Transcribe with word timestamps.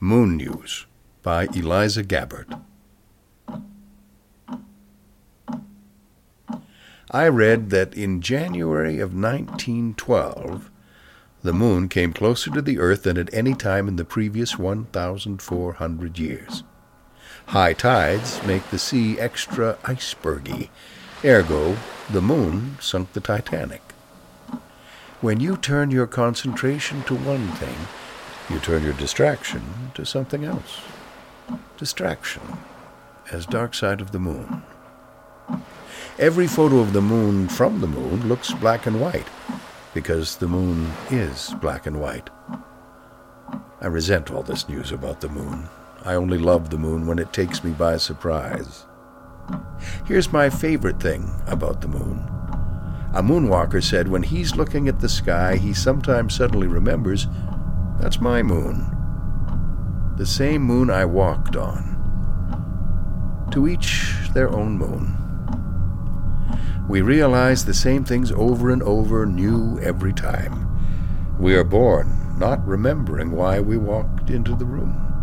Moon 0.00 0.36
News 0.36 0.86
by 1.24 1.46
Elisa 1.46 2.04
Gabbert. 2.04 2.62
I 7.10 7.26
read 7.26 7.70
that 7.70 7.94
in 7.94 8.20
January 8.20 9.00
of 9.00 9.12
1912, 9.12 10.70
the 11.42 11.52
moon 11.52 11.88
came 11.88 12.12
closer 12.12 12.48
to 12.52 12.62
the 12.62 12.78
earth 12.78 13.02
than 13.02 13.18
at 13.18 13.34
any 13.34 13.54
time 13.54 13.88
in 13.88 13.96
the 13.96 14.04
previous 14.04 14.56
1,400 14.56 16.16
years. 16.16 16.62
High 17.46 17.72
tides 17.72 18.40
make 18.44 18.70
the 18.70 18.78
sea 18.78 19.18
extra 19.18 19.78
icebergy, 19.82 20.68
ergo, 21.24 21.76
the 22.08 22.22
moon 22.22 22.76
sunk 22.78 23.14
the 23.14 23.20
Titanic. 23.20 23.82
When 25.20 25.40
you 25.40 25.56
turn 25.56 25.90
your 25.90 26.06
concentration 26.06 27.02
to 27.04 27.16
one 27.16 27.48
thing, 27.48 27.88
you 28.50 28.58
turn 28.60 28.82
your 28.82 28.94
distraction 28.94 29.62
to 29.94 30.04
something 30.04 30.44
else. 30.44 30.80
Distraction, 31.76 32.42
as 33.30 33.46
dark 33.46 33.74
side 33.74 34.00
of 34.00 34.12
the 34.12 34.18
moon. 34.18 34.62
Every 36.18 36.46
photo 36.46 36.78
of 36.78 36.92
the 36.92 37.02
moon 37.02 37.48
from 37.48 37.80
the 37.80 37.86
moon 37.86 38.28
looks 38.28 38.52
black 38.54 38.86
and 38.86 39.00
white, 39.00 39.28
because 39.94 40.36
the 40.36 40.48
moon 40.48 40.90
is 41.10 41.54
black 41.60 41.86
and 41.86 42.00
white. 42.00 42.30
I 43.80 43.86
resent 43.86 44.30
all 44.30 44.42
this 44.42 44.68
news 44.68 44.90
about 44.90 45.20
the 45.20 45.28
moon. 45.28 45.68
I 46.04 46.14
only 46.14 46.38
love 46.38 46.70
the 46.70 46.78
moon 46.78 47.06
when 47.06 47.18
it 47.18 47.32
takes 47.32 47.62
me 47.62 47.70
by 47.70 47.96
surprise. 47.98 48.84
Here's 50.06 50.32
my 50.32 50.50
favorite 50.50 51.00
thing 51.00 51.30
about 51.46 51.80
the 51.80 51.88
moon. 51.88 52.28
A 53.14 53.22
moonwalker 53.22 53.82
said 53.82 54.08
when 54.08 54.22
he's 54.22 54.56
looking 54.56 54.88
at 54.88 55.00
the 55.00 55.08
sky, 55.08 55.56
he 55.56 55.72
sometimes 55.72 56.34
suddenly 56.34 56.66
remembers 56.66 57.26
that's 58.00 58.20
my 58.20 58.42
moon. 58.42 58.94
The 60.16 60.26
same 60.26 60.62
moon 60.62 60.90
I 60.90 61.04
walked 61.04 61.56
on. 61.56 61.96
To 63.52 63.66
each 63.68 64.14
their 64.34 64.50
own 64.50 64.78
moon. 64.78 65.14
We 66.88 67.02
realize 67.02 67.64
the 67.64 67.74
same 67.74 68.04
things 68.04 68.32
over 68.32 68.70
and 68.70 68.82
over, 68.82 69.26
new 69.26 69.78
every 69.80 70.12
time. 70.12 70.66
We 71.38 71.54
are 71.54 71.64
born 71.64 72.18
not 72.38 72.66
remembering 72.66 73.32
why 73.32 73.58
we 73.60 73.76
walked 73.76 74.30
into 74.30 74.54
the 74.54 74.64
room. 74.64 75.17